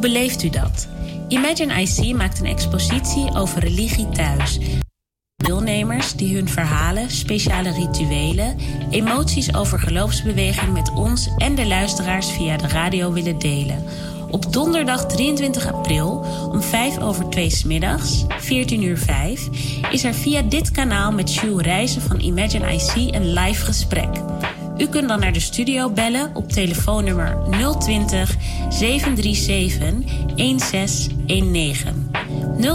[0.00, 0.88] beleeft u dat?
[1.28, 4.58] Imagine IC maakt een expositie over religie thuis.
[5.36, 8.56] Deelnemers die hun verhalen, speciale rituelen,
[8.90, 13.84] emoties over geloofsbeweging met ons en de luisteraars via de radio willen delen.
[14.30, 19.48] Op donderdag 23 april om 5 over 2 s middags, 14 uur 5,
[19.90, 24.29] is er via dit kanaal met Jules Reizen van Imagine IC een live gesprek.
[24.80, 27.38] U kunt dan naar de studio bellen op telefoonnummer
[27.78, 28.36] 020
[28.68, 29.78] 737
[30.36, 32.10] 1619.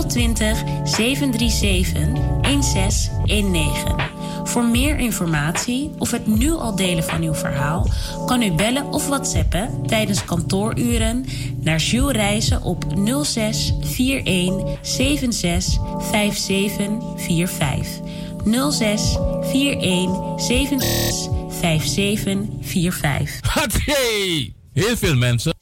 [0.07, 2.07] 020 737
[2.41, 3.95] 1619.
[4.43, 7.87] Voor meer informatie of het nu al delen van uw verhaal
[8.25, 11.25] kan u bellen of whatsappen tijdens kantooruren
[11.61, 12.85] naar Jules Reizen op
[13.23, 18.03] 06 41 76 5745.
[18.71, 19.17] 06
[19.51, 21.34] 41 76
[21.65, 23.85] 5745.
[23.85, 24.53] Hey!
[24.73, 25.53] Heel veel mensen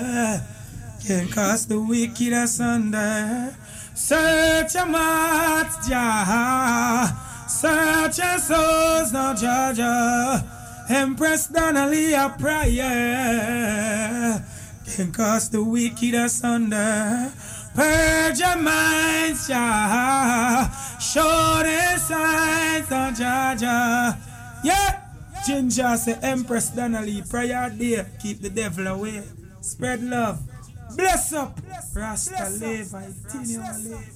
[1.07, 3.55] can cast the wicked asunder.
[3.95, 7.15] Search your hearts, Jah.
[7.49, 10.43] Search your souls, now, Jah.
[10.89, 12.85] Empress Donnelly a prayer
[14.85, 17.33] can cast the wicked asunder.
[17.75, 20.71] Purge your minds, Jah.
[21.01, 24.17] Show the signs of Jah.
[24.63, 25.04] Yeah.
[25.47, 29.23] Ginger say Empress Donnelly, prayer day, keep the devil away.
[29.61, 30.41] Spread love.
[30.97, 31.61] Bless up.
[31.95, 33.09] Rasta live, I
[33.79, 34.14] live.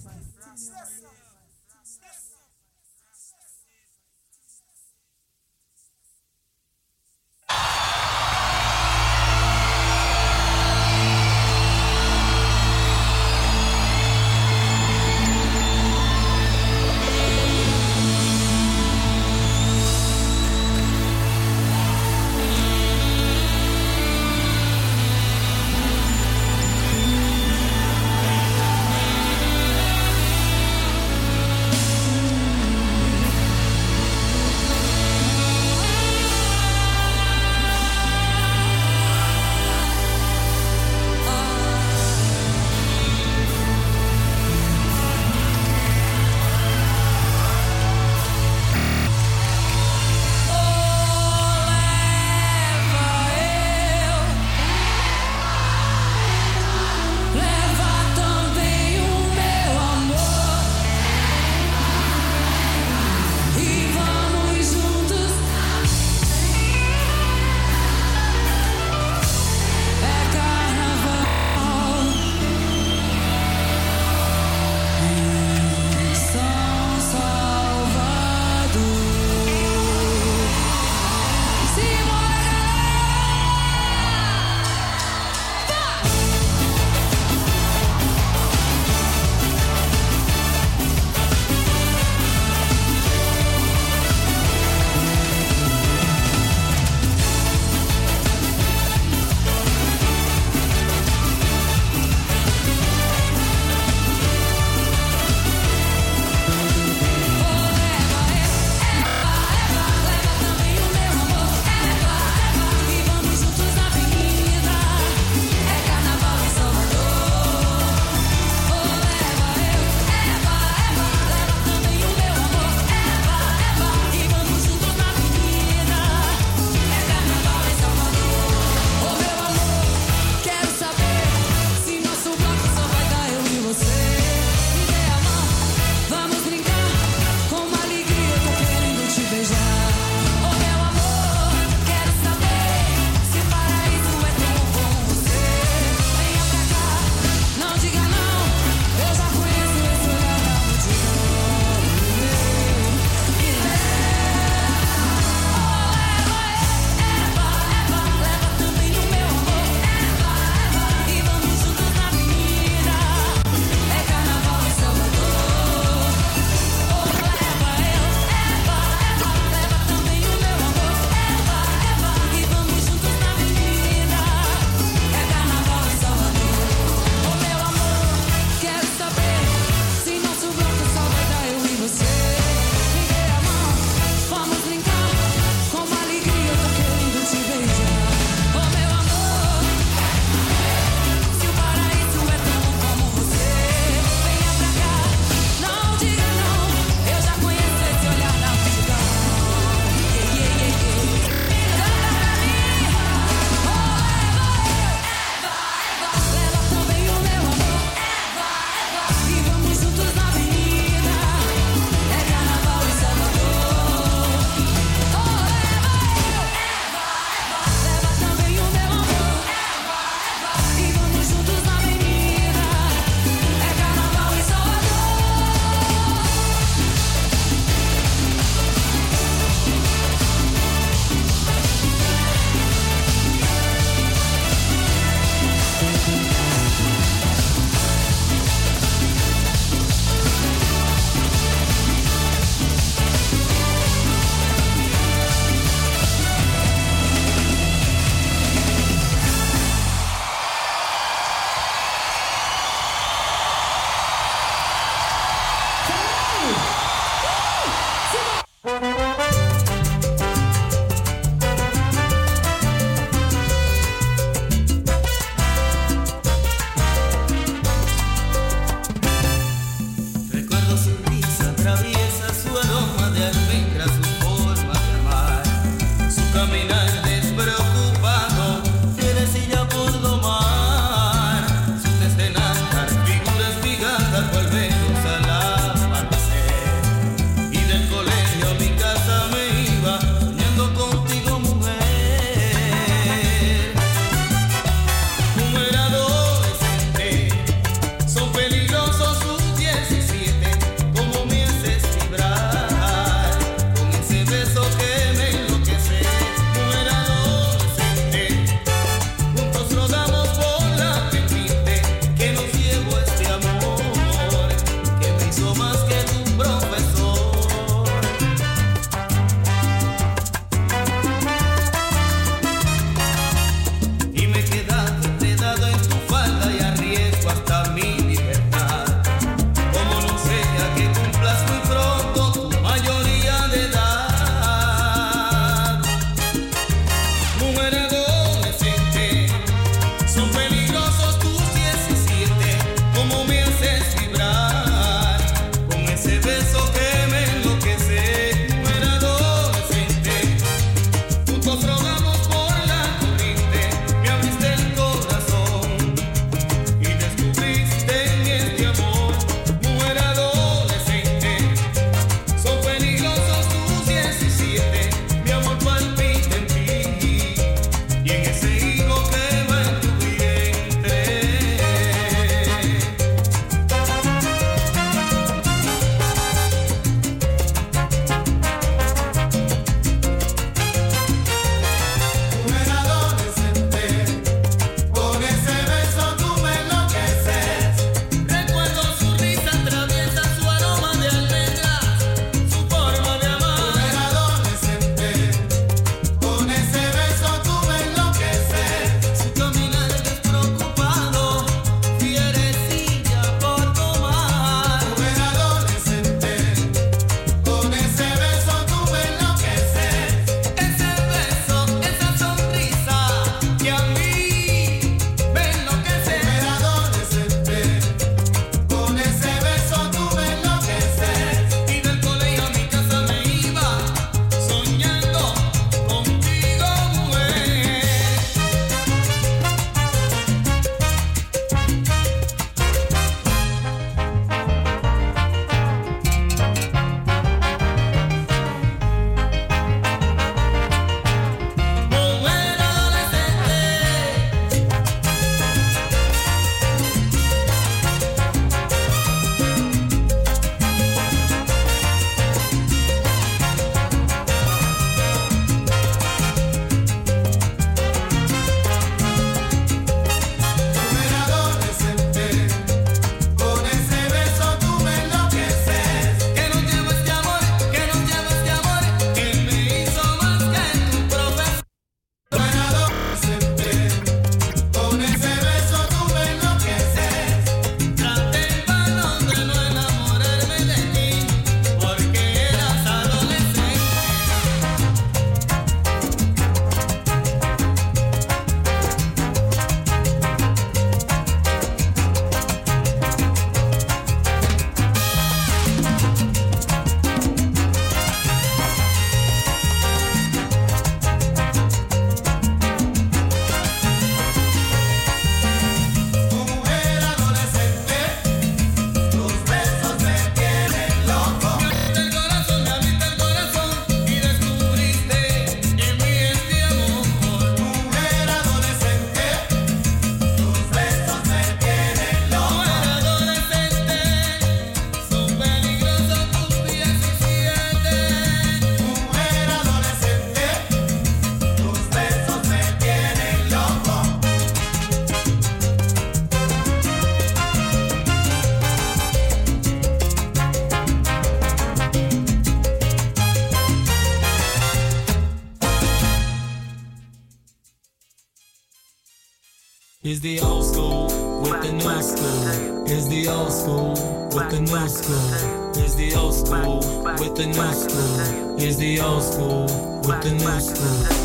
[557.39, 558.59] The new school.
[558.59, 559.63] Here's the old school
[560.03, 561.18] with the new school.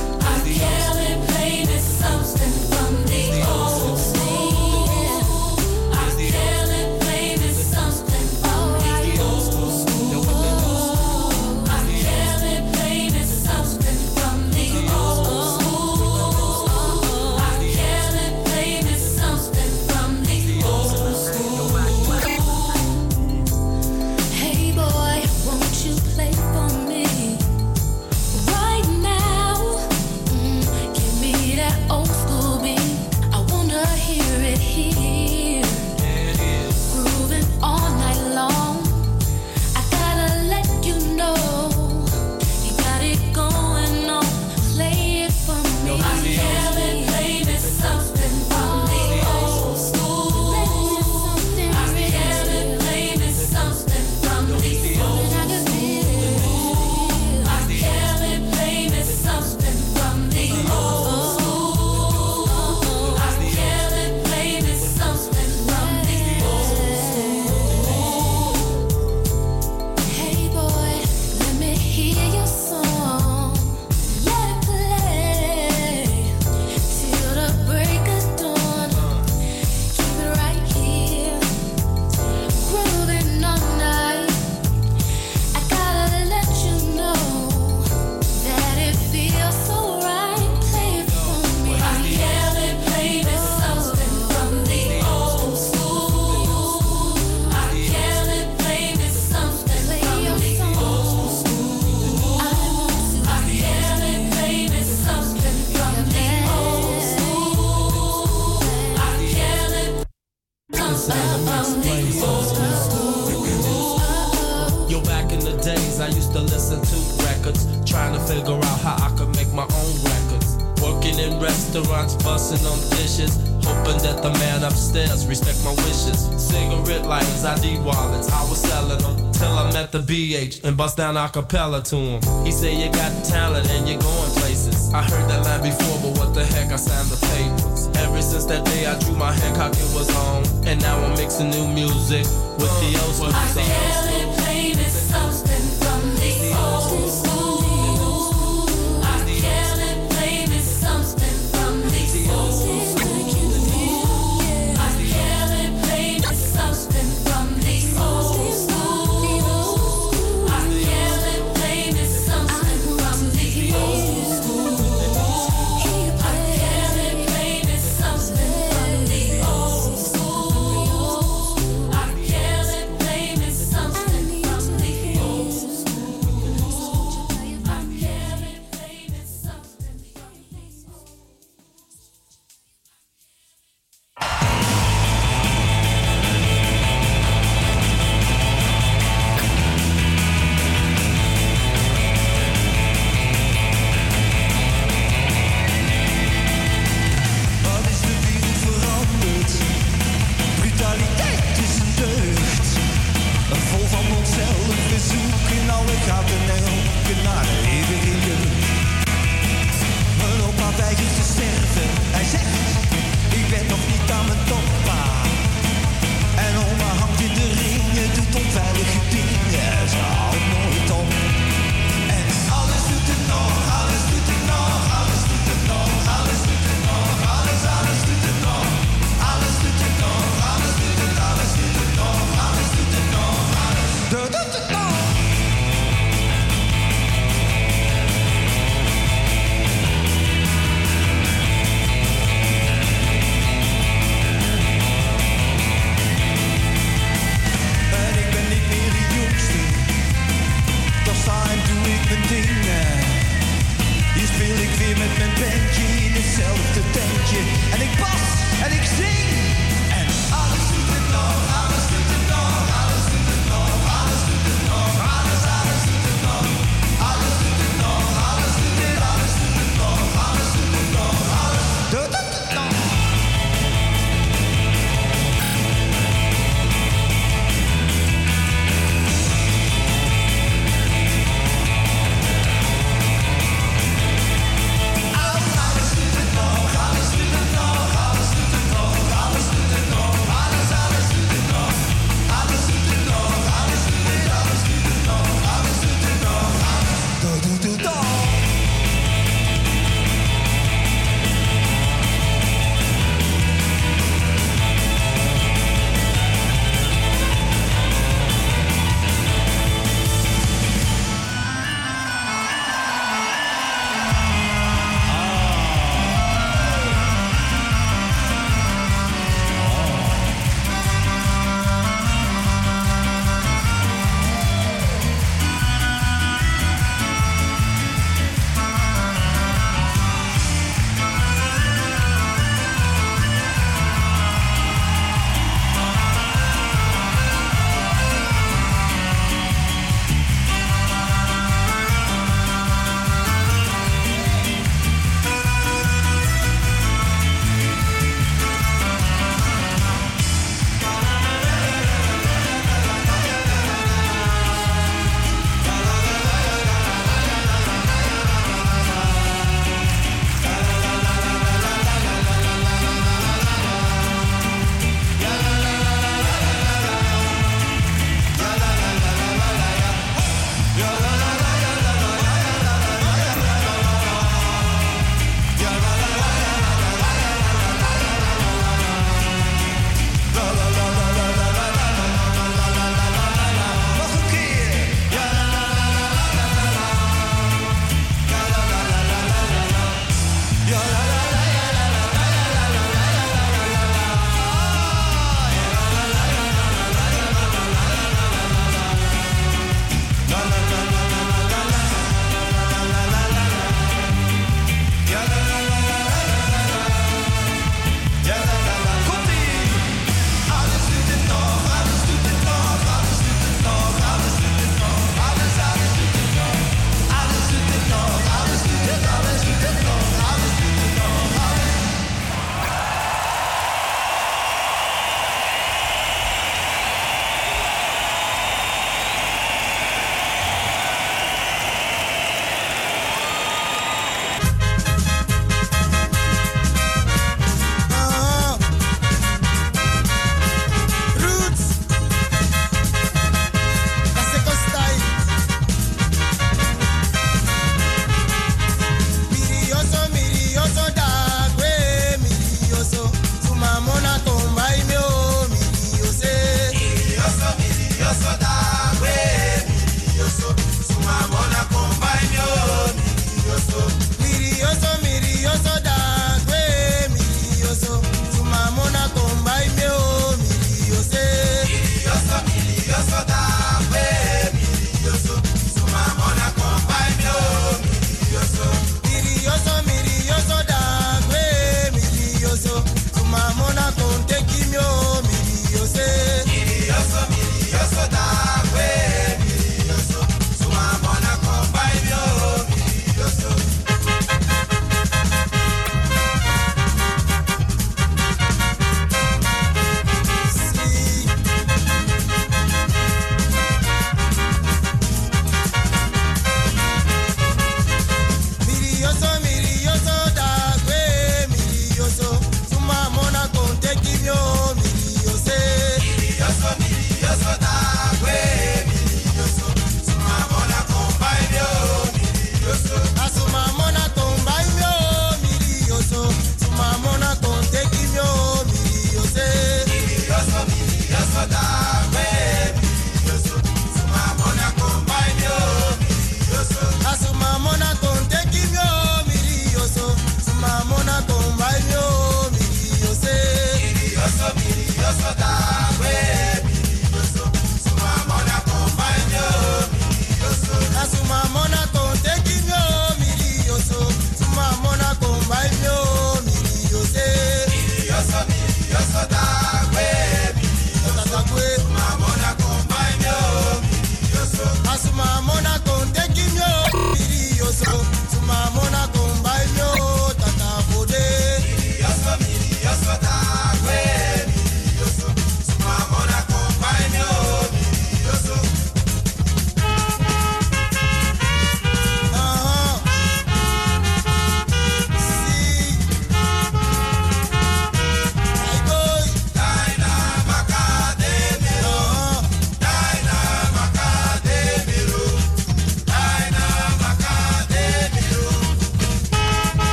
[131.24, 132.46] A cappella to him.
[132.46, 134.94] He said, You got talent and you're going places.
[134.94, 137.88] I heard that line before, but what the heck, I signed the papers.
[137.98, 140.44] Ever since that day, I drew my Hancock, it was on.
[140.68, 142.26] And now I'm mixing new music
[142.60, 144.33] with the old songs.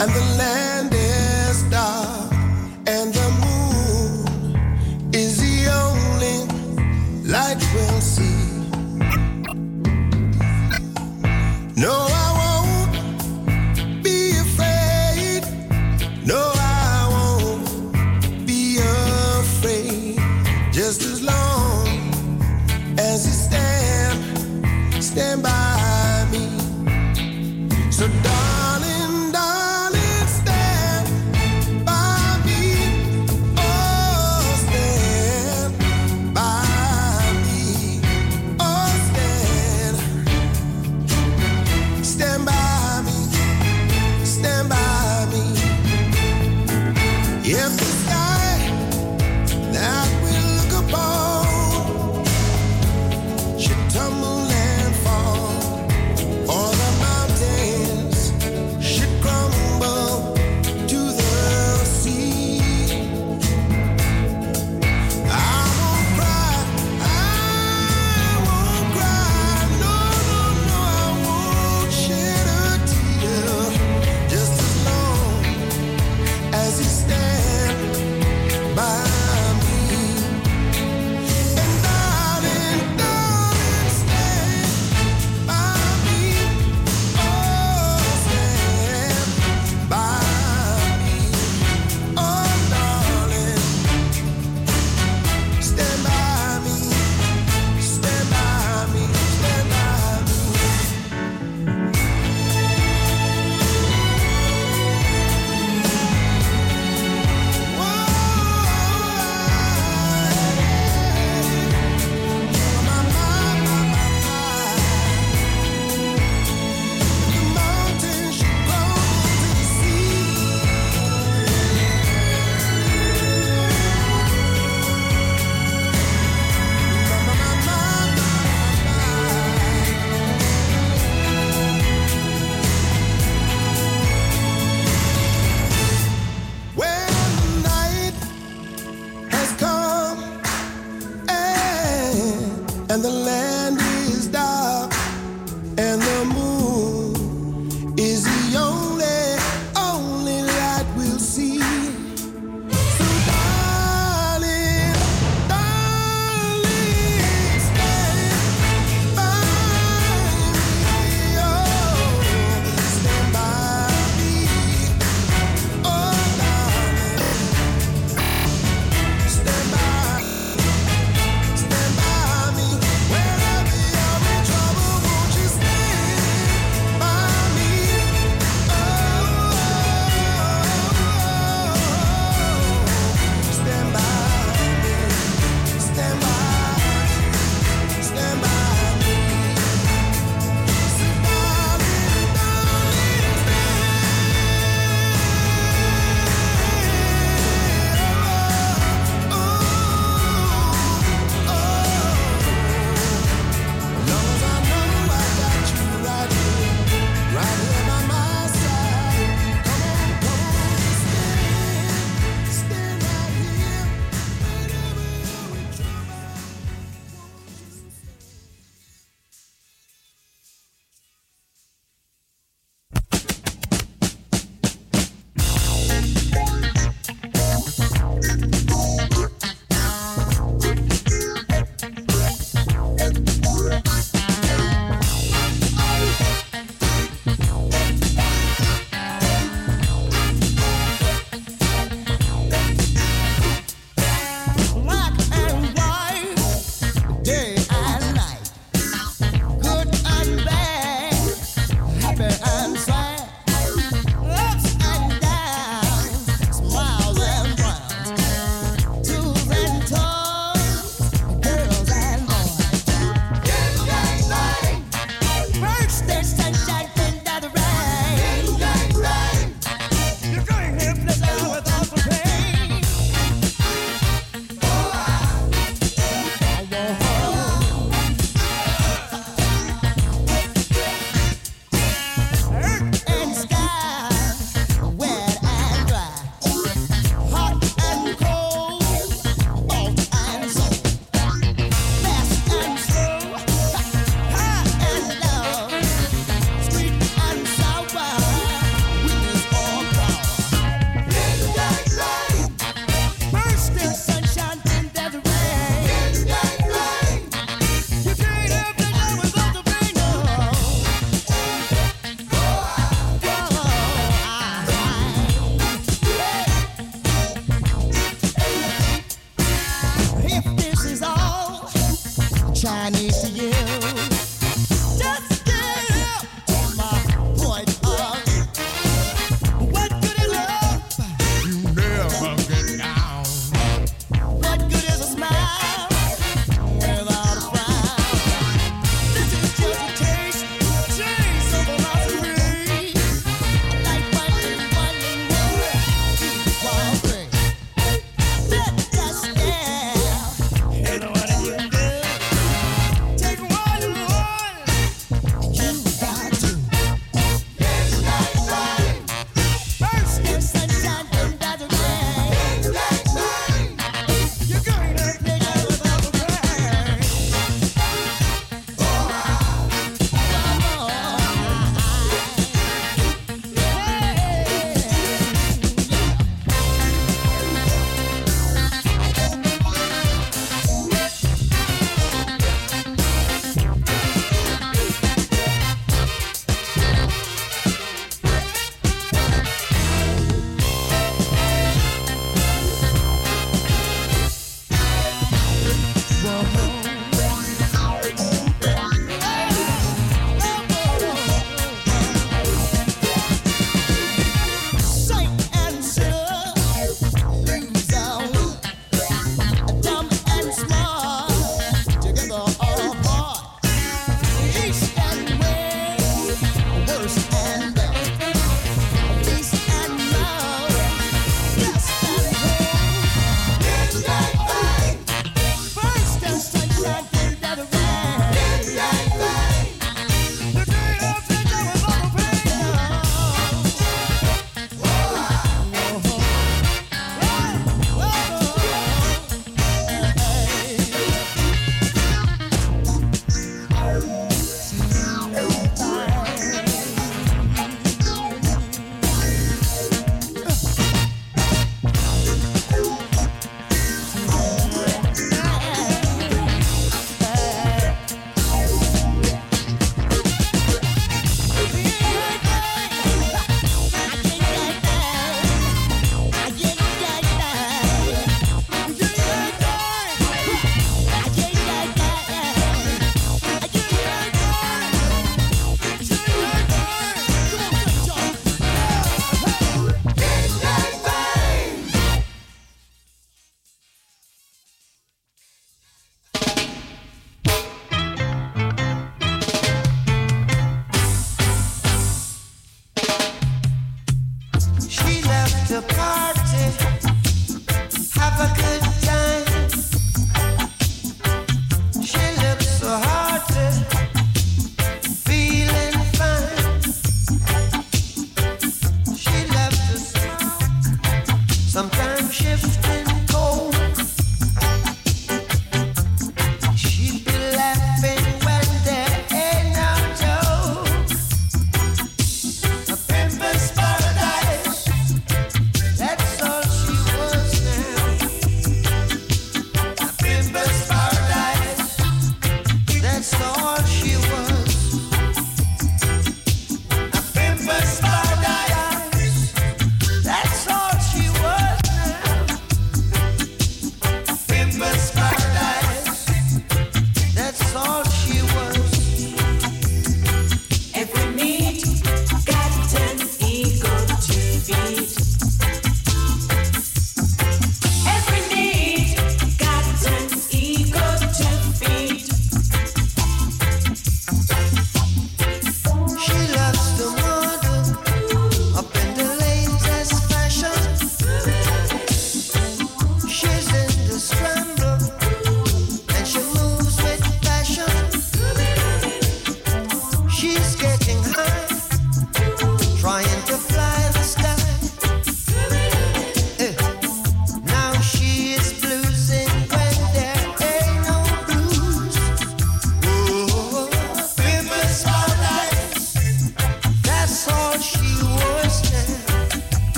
[0.00, 0.57] And the land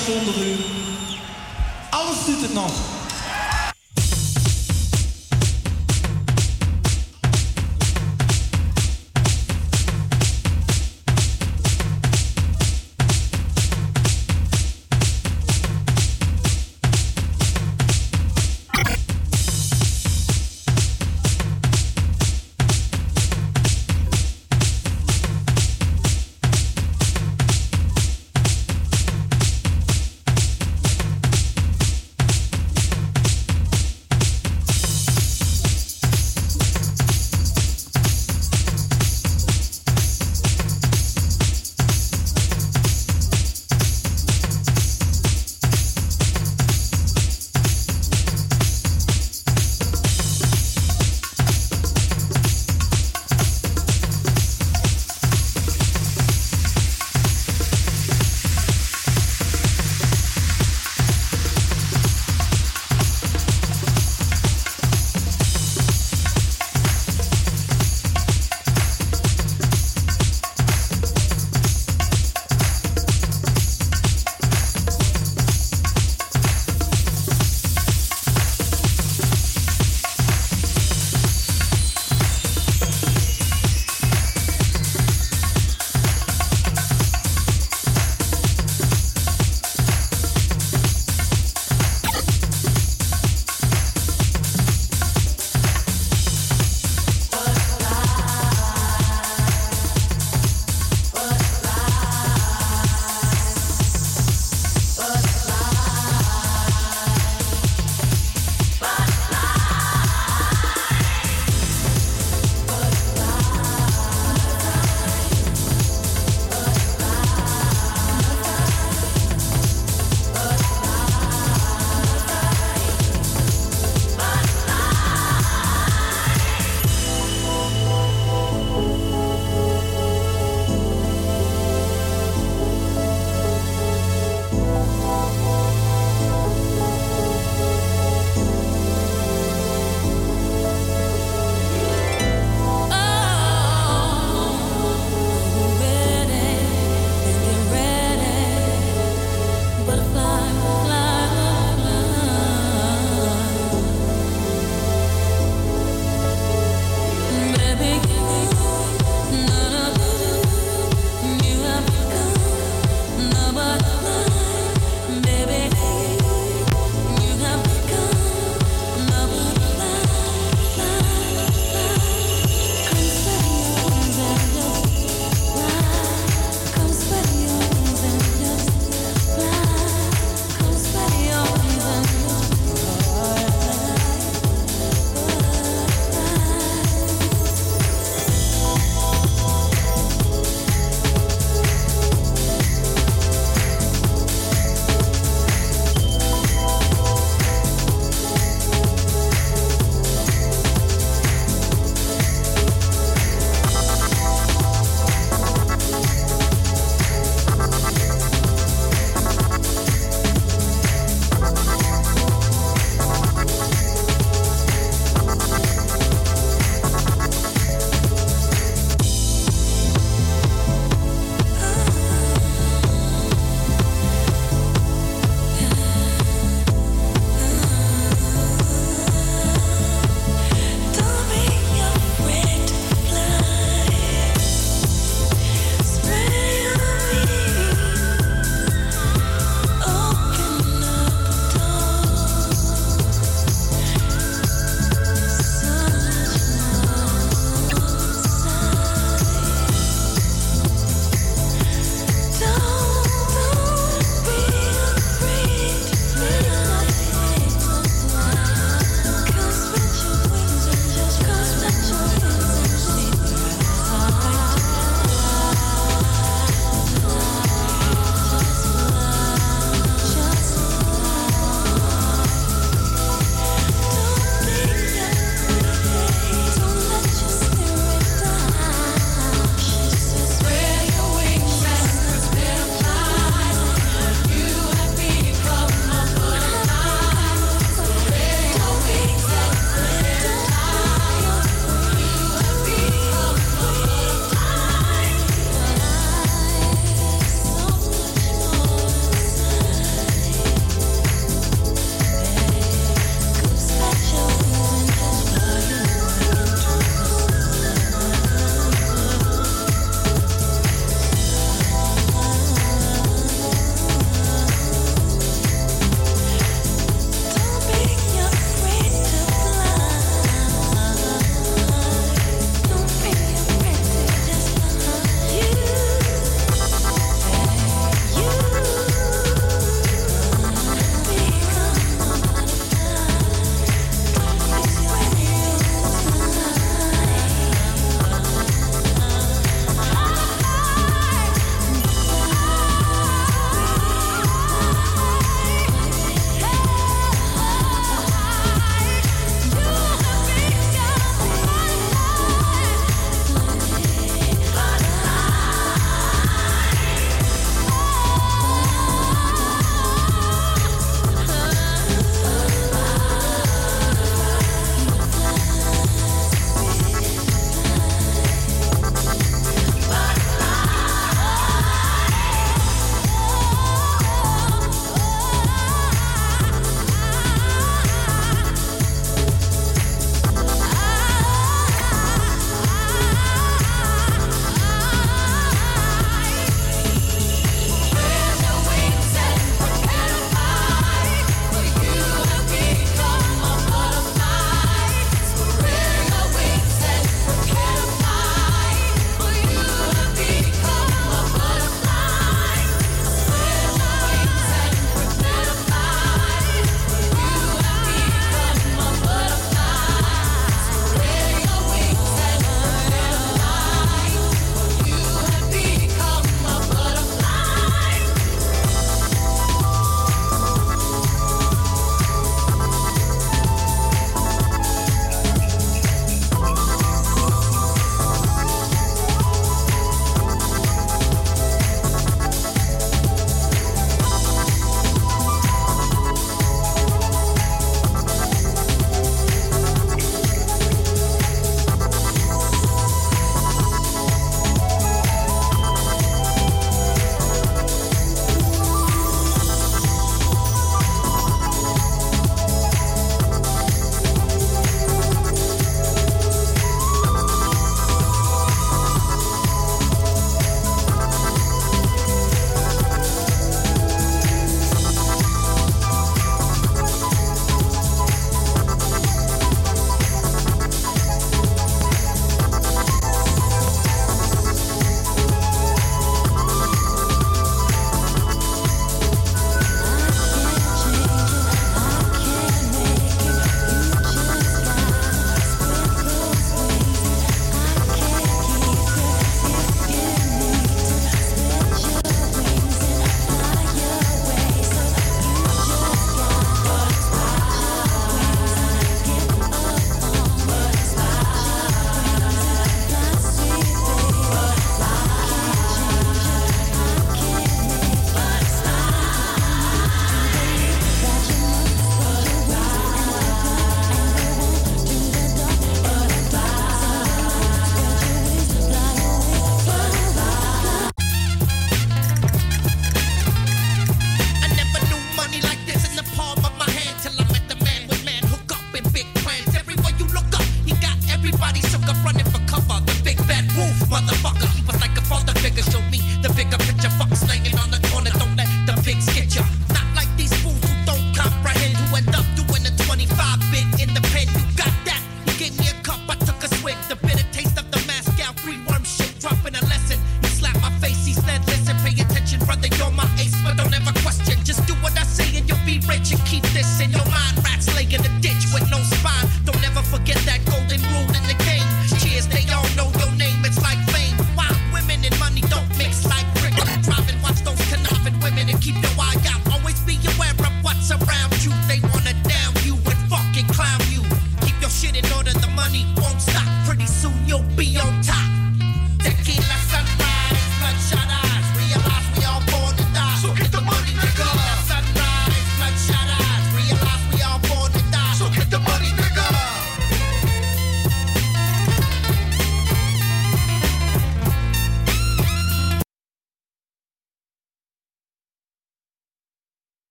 [0.00, 0.56] twijfelaars onder u,
[1.90, 2.89] alles doet het nog.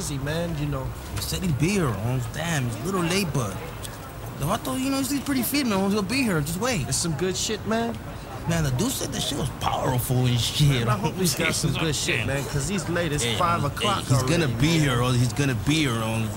[0.00, 0.56] So where is he, man?
[0.58, 0.86] You know.
[1.14, 2.24] He said he'd be here, Holmes.
[2.32, 3.56] Damn, he's a little late, but.
[4.38, 5.78] The Vato, you know, he's pretty fit, man.
[5.78, 5.94] Holmes.
[5.94, 6.40] He'll be here.
[6.40, 6.86] Just wait.
[6.88, 7.96] It's some good shit, man.
[8.48, 10.68] Man, the dude said the shit was powerful and shit.
[10.68, 13.10] Man, I hope he's got some good shit, man, because he's late.
[13.12, 14.80] It's Hey, 5 hey, o'clock he's already, gonna be man.
[14.80, 16.30] here, or He's gonna be here, Holmes.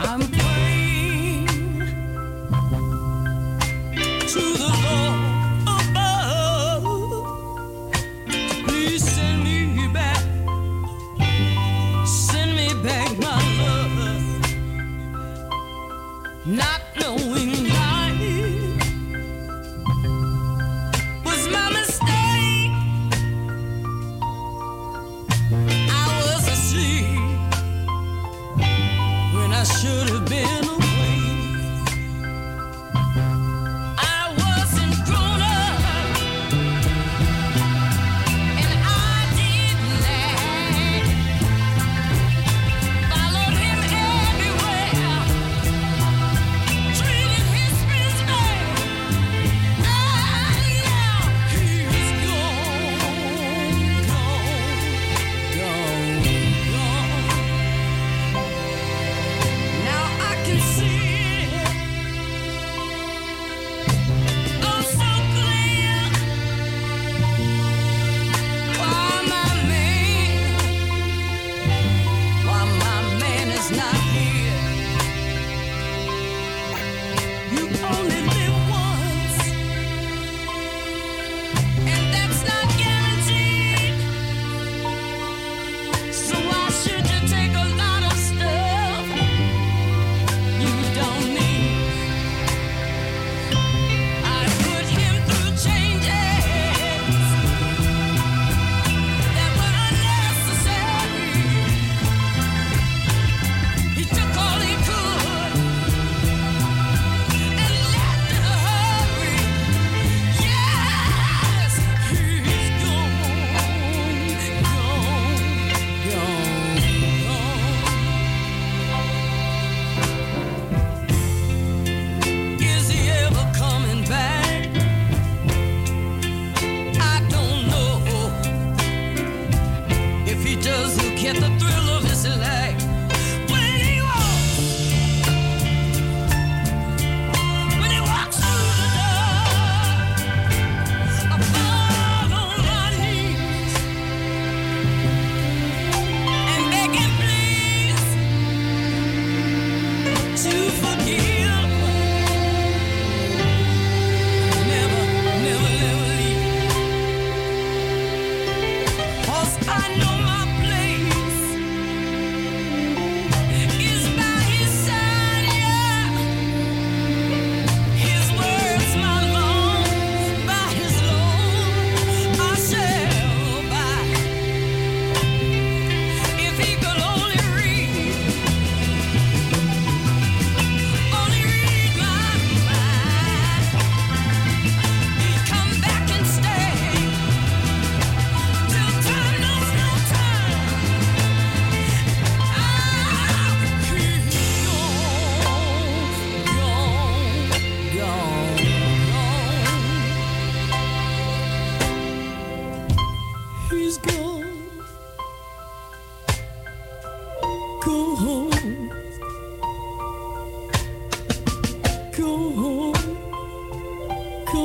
[0.00, 0.67] I'm playing.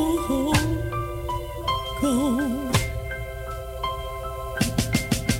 [0.03, 0.53] go.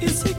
[0.02, 0.33] It's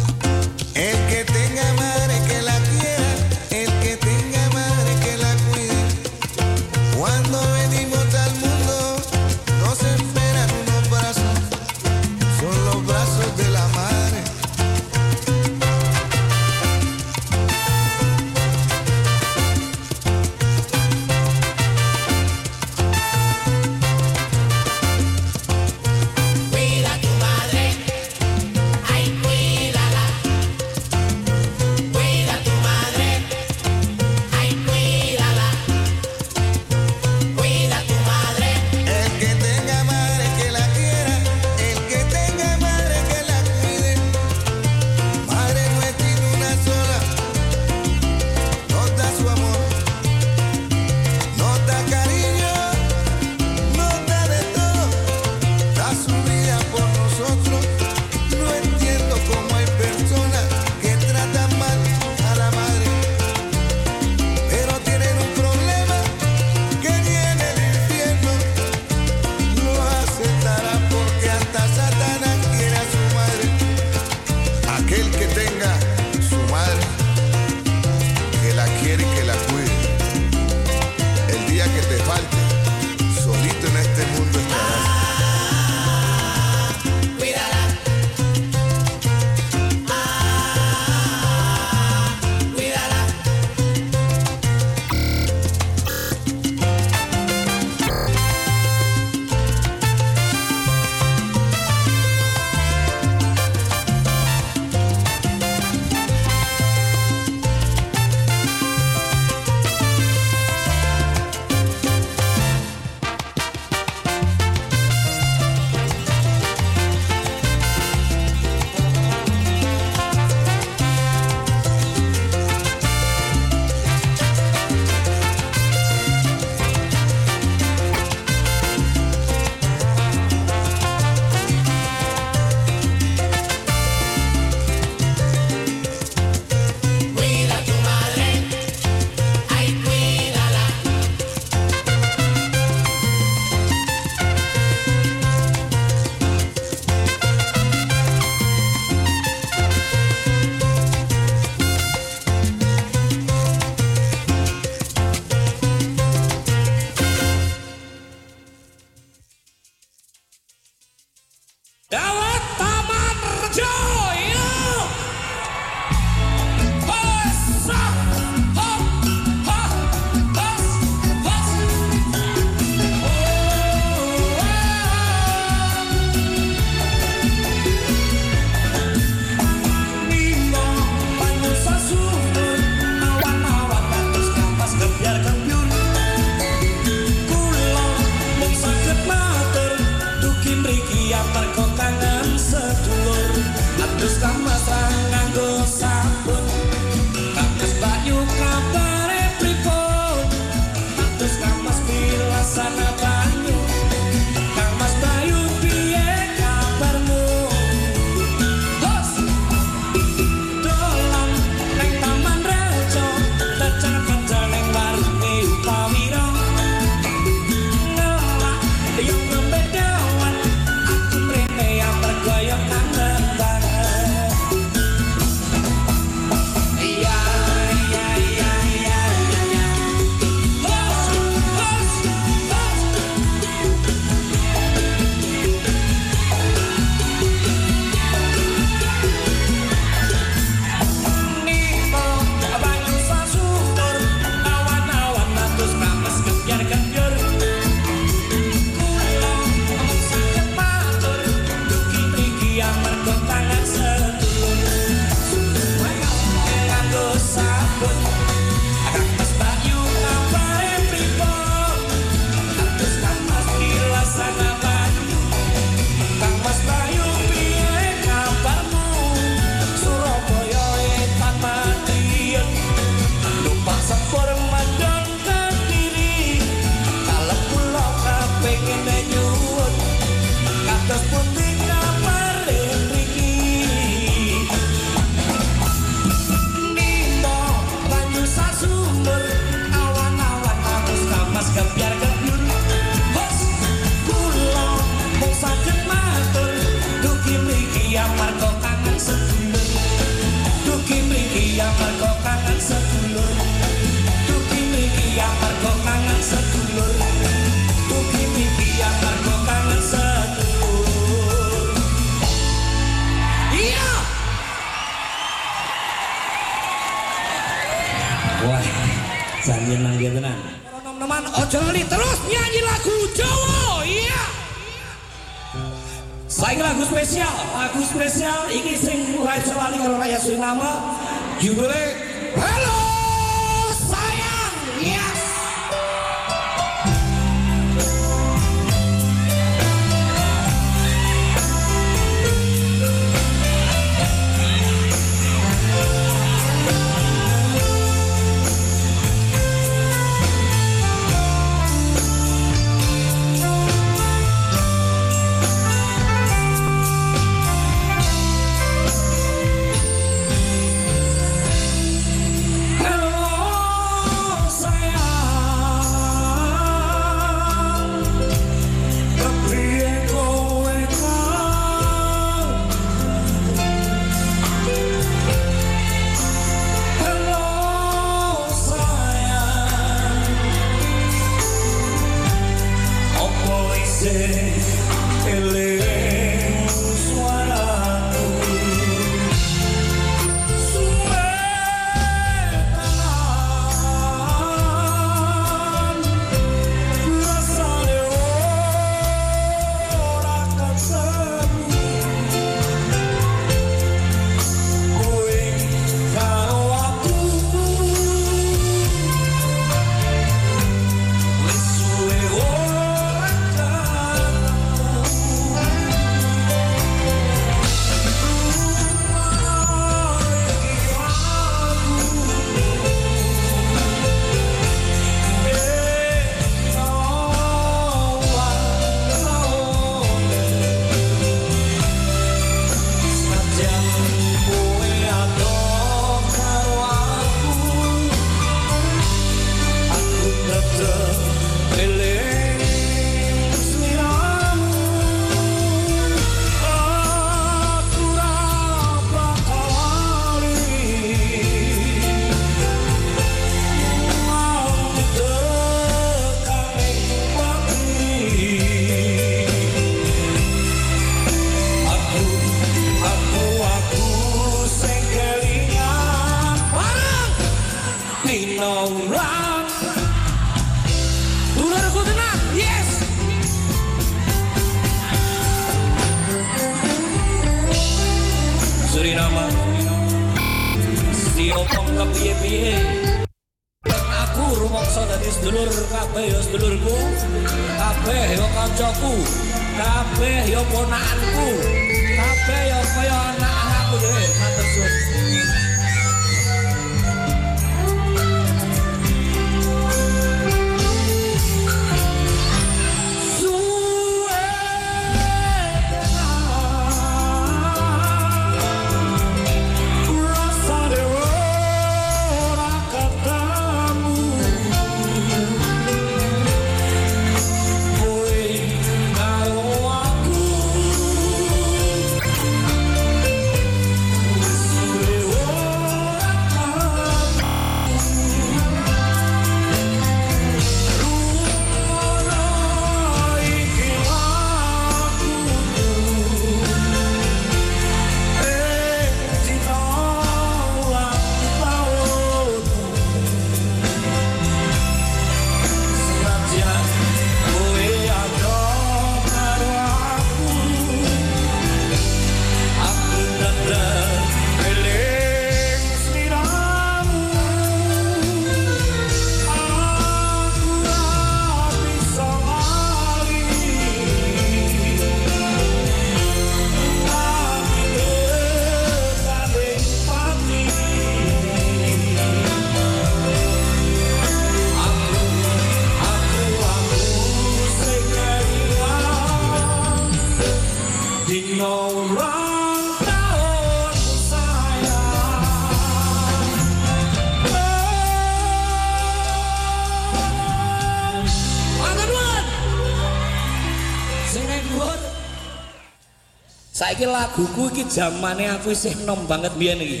[596.94, 600.00] saiki laguku iki zamane aku isih nom banget biyen iki.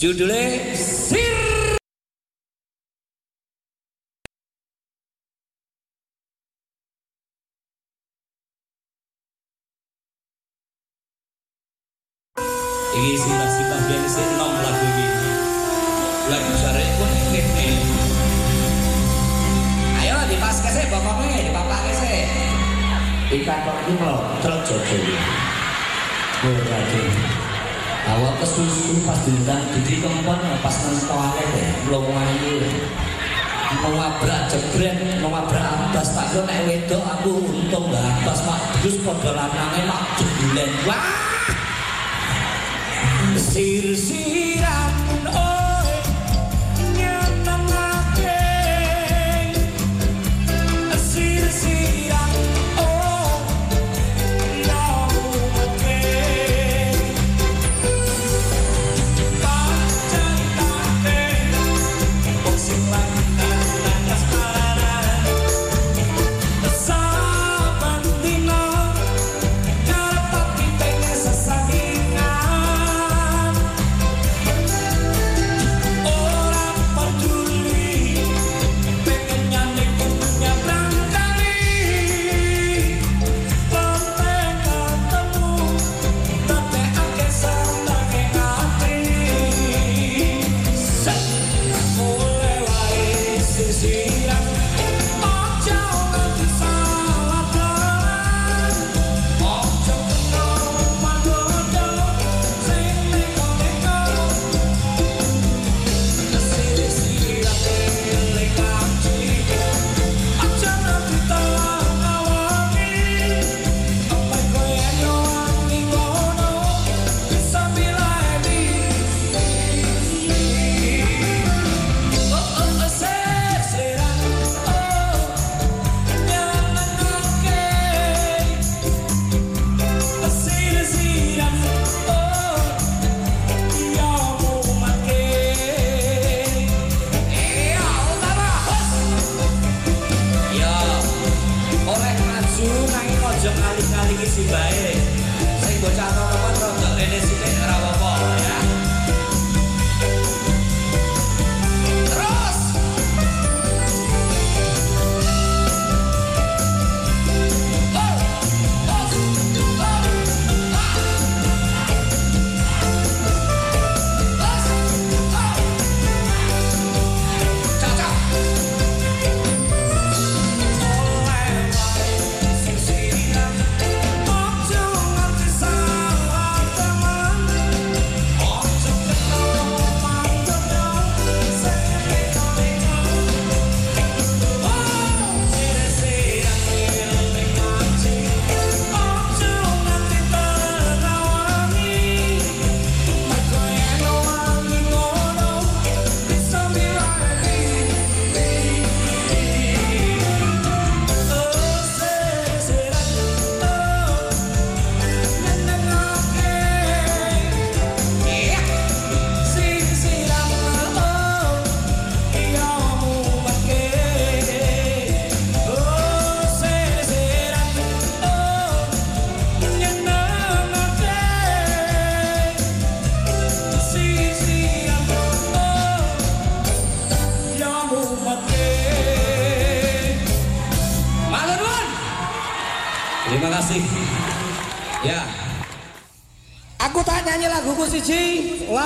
[0.00, 0.72] Judule
[30.64, 31.44] pas nentoane
[31.92, 32.56] lho wayu
[33.84, 38.60] mewabrak jebret mewabrak abas tak yo nek wedok aku untung lah pas mak.
[38.80, 41.04] Terus padha lanange mak jebulen wah!
[43.36, 45.03] Sir sirat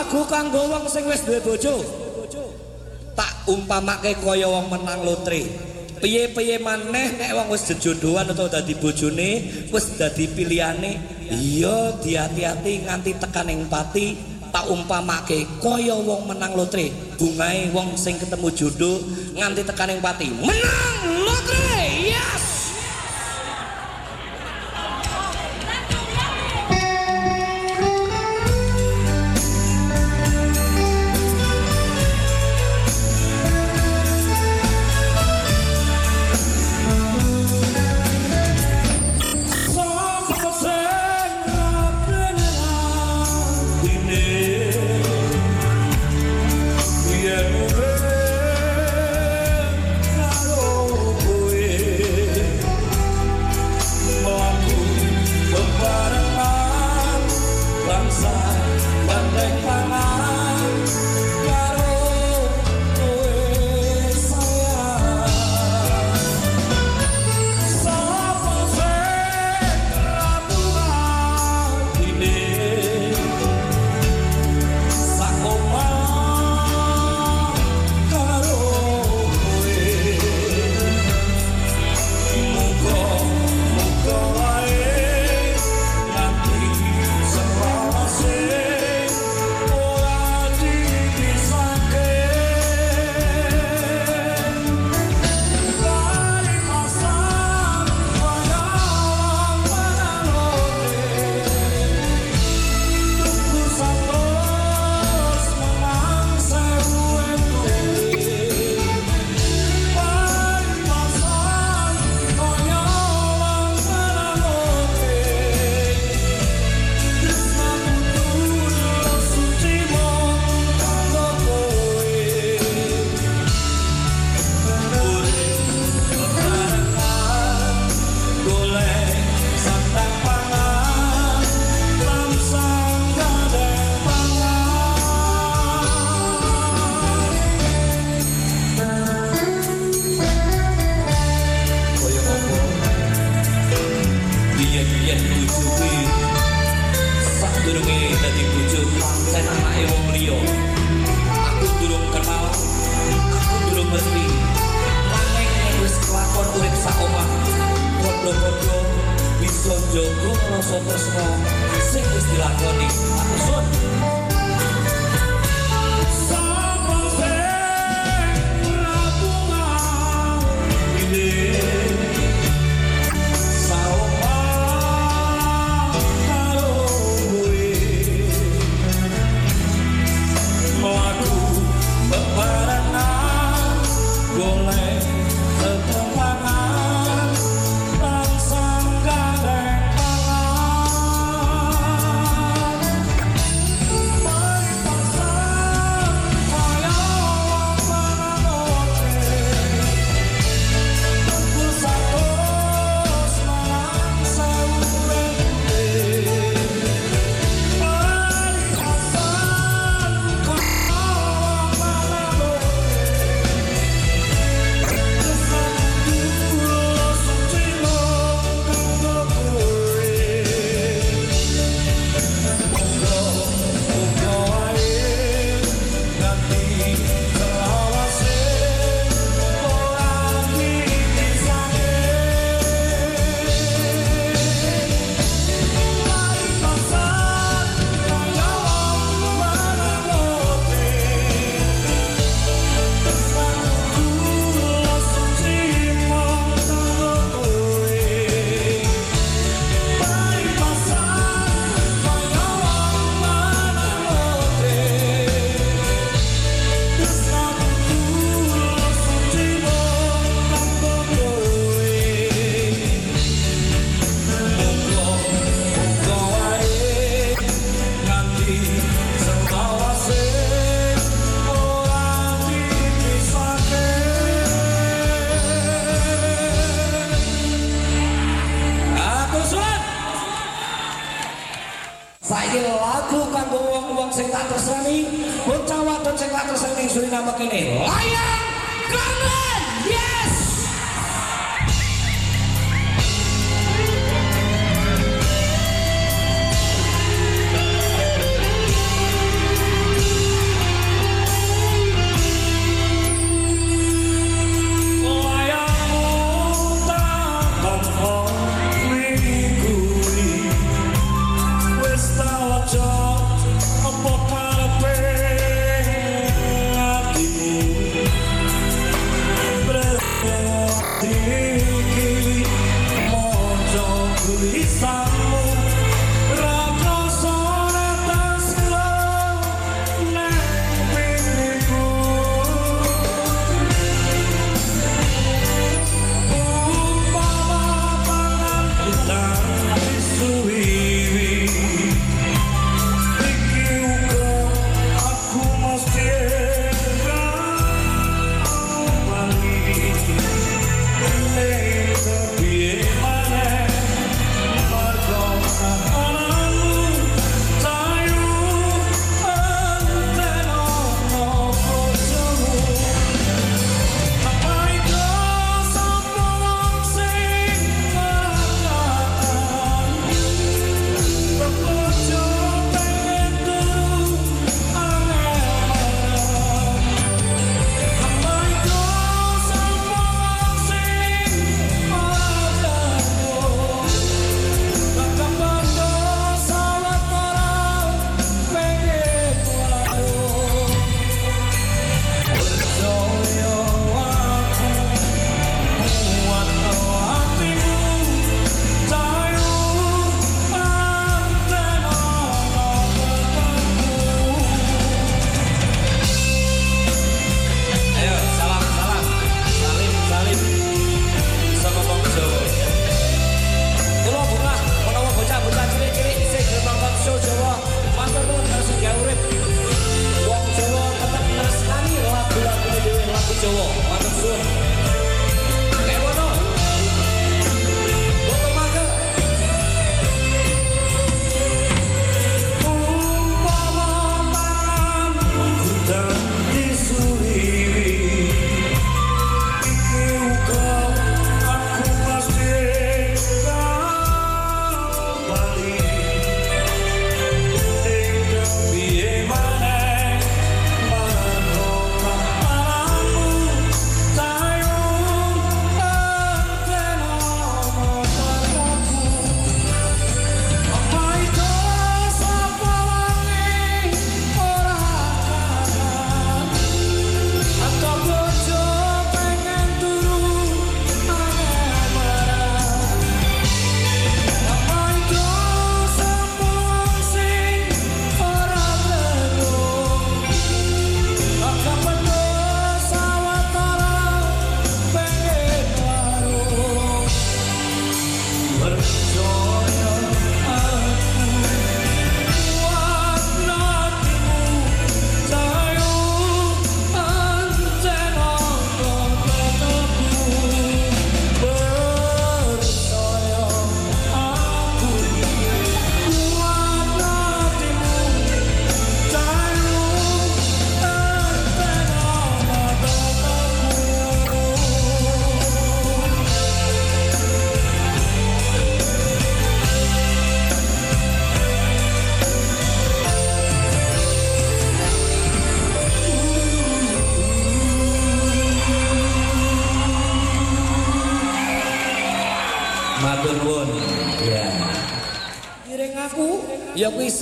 [0.09, 1.85] lagu kanggo wong sing wis duwe bojo.
[3.13, 5.45] Tak umpamake kaya wong menang lotre.
[6.01, 9.31] Piye-piye maneh nek wong wis jejodohan utawa dadi bojone,
[9.69, 10.97] wis dadi pilihane,
[11.29, 14.17] iya diati-ati nganti tekan ing pati.
[14.49, 16.89] Tak umpamake kaya wong menang lotre.
[17.21, 19.05] Bungae wong sing ketemu jodoh
[19.37, 20.33] nganti tekan ing pati.
[20.33, 21.18] Menang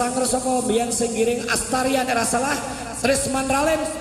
[0.07, 2.55] Sanger Soko Biang Singgiring Astarian Era Salah
[3.03, 3.96] Trisman Ralen.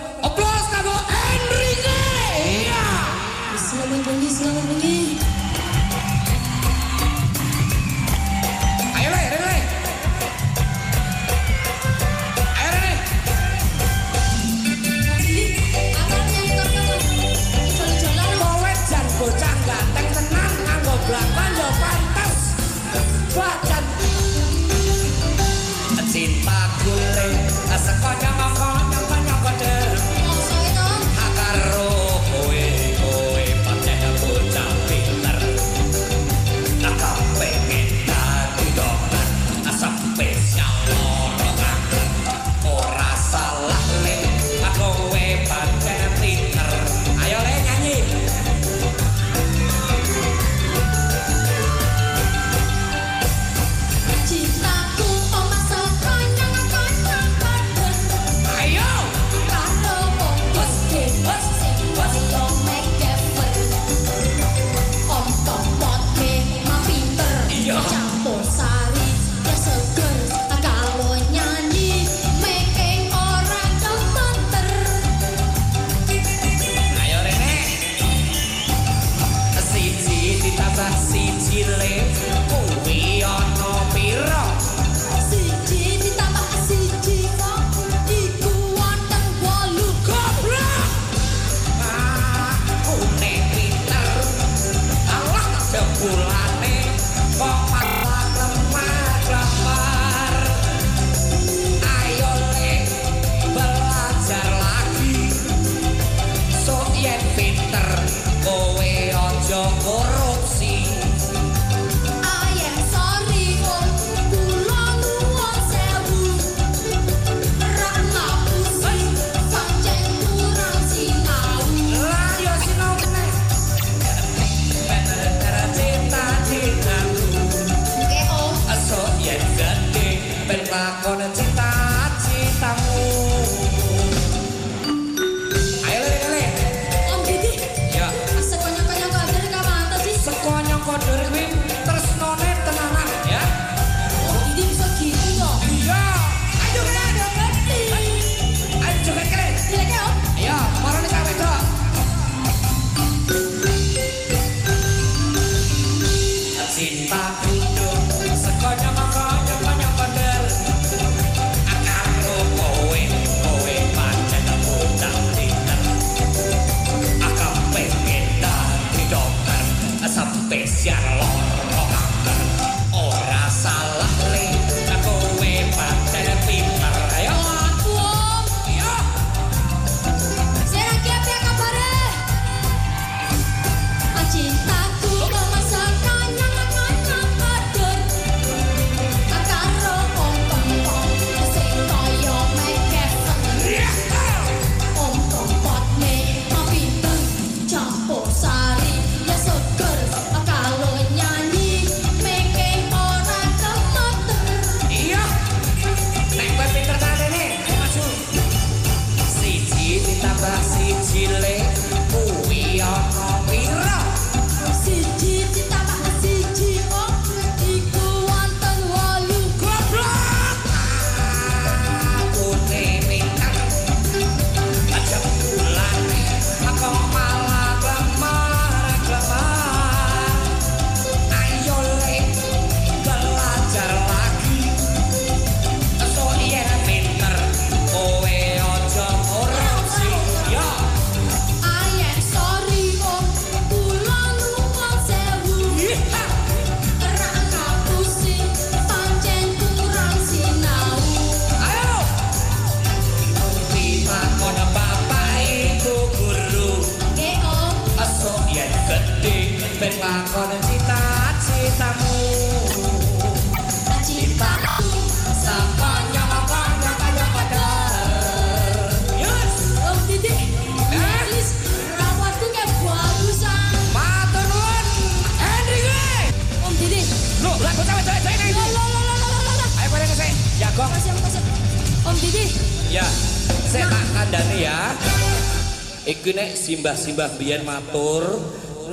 [286.85, 288.37] Simbah-simbah biyen matur,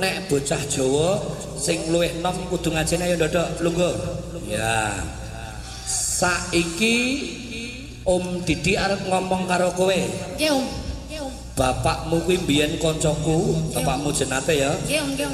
[0.01, 1.21] nek bocah Jawa
[1.61, 3.93] sing luwih enom kudu ngajeni ayo ndodok lungguh.
[4.49, 4.97] Ya.
[5.85, 6.97] Saiki
[8.01, 9.93] Om Didi arep ngomong karo kowe.
[9.93, 10.65] Nggih, Om.
[11.53, 14.73] Bapakmu kuwi mbiyen kancaku, bapakmu jenate ya.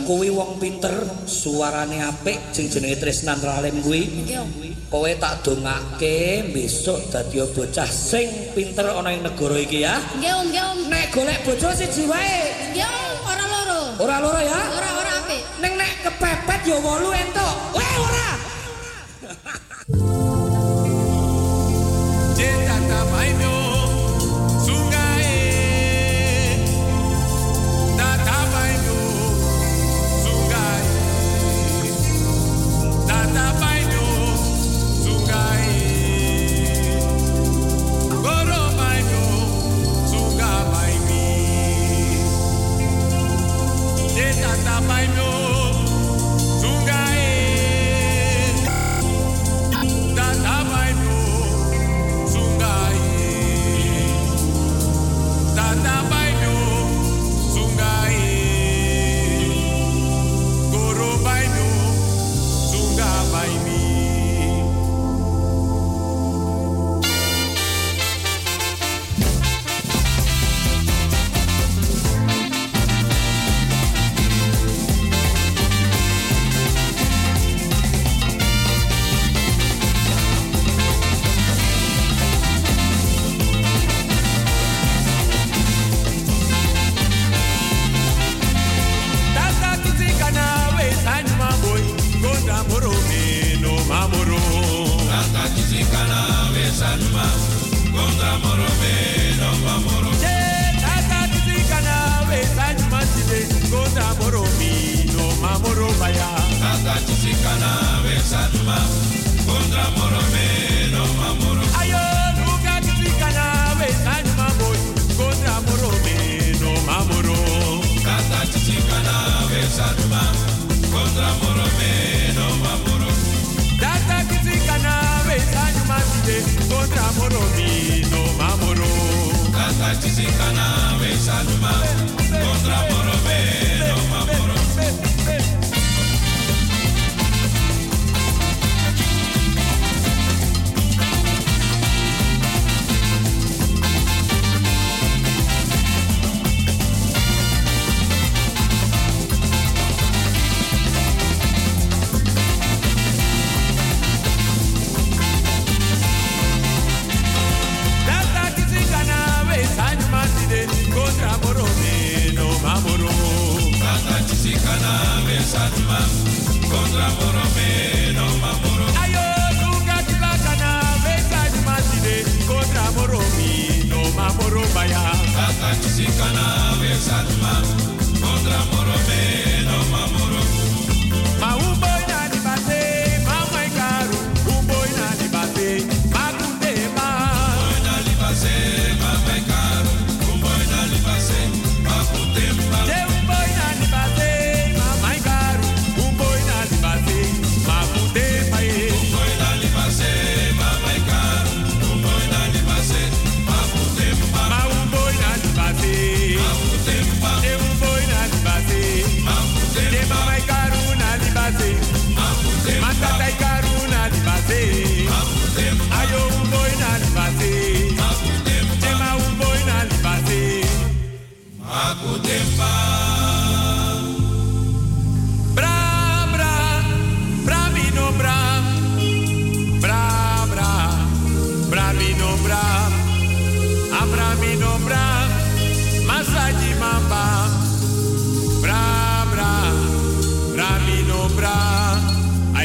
[0.04, 0.92] Kuwi wong pinter,
[1.24, 4.04] suarane apik, sing jenenge Trisnan Ralim kuwi.
[4.04, 4.69] Nggih, Om.
[4.90, 8.26] Kowe tak dongake besok dadi bocah sing
[8.58, 10.02] pinter ana ing negara iki ya.
[10.18, 10.78] Nggih, Om, nggih, Om.
[10.90, 12.74] Nek golek bojo siji wae.
[12.74, 13.82] Nggih, Om, ora loro.
[14.02, 14.62] Ora loro ya?
[14.74, 15.46] Ora ora apik.
[15.62, 17.56] Ning nek kepepet ya 8 entuk.
[17.78, 18.30] Weh ora.
[22.66, 23.59] Tata baino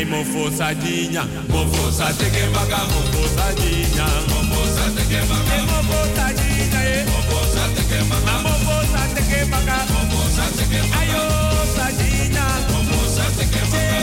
[0.05, 7.39] Ay mofo sadinya, mofo sateke maga, mofo sadinya, mofo sateke maga, mofo sadinya, eh, mofo
[7.55, 11.25] sateke maga, mofo sateke maga, mofo sateke maga, ayo
[11.77, 13.97] sadinya, mofo sateke maga,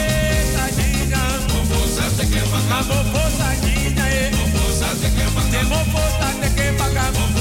[0.56, 1.22] sadinya,
[1.54, 4.64] mofo sateke maga, mofo sadinya, eh, mofo
[5.38, 6.02] maga, mofo
[6.82, 7.31] maga,